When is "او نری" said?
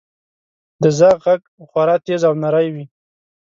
2.29-2.67